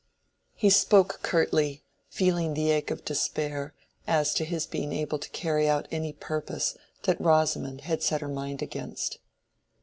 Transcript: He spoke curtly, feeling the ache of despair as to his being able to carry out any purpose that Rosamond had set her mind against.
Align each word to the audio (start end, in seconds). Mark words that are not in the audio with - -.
He 0.55 0.71
spoke 0.71 1.19
curtly, 1.21 1.83
feeling 2.09 2.55
the 2.55 2.71
ache 2.71 2.89
of 2.89 3.05
despair 3.05 3.75
as 4.07 4.33
to 4.33 4.43
his 4.45 4.65
being 4.65 4.91
able 4.93 5.19
to 5.19 5.29
carry 5.29 5.69
out 5.69 5.87
any 5.91 6.11
purpose 6.11 6.75
that 7.03 7.21
Rosamond 7.21 7.81
had 7.81 8.01
set 8.01 8.21
her 8.21 8.27
mind 8.27 8.63
against. 8.63 9.19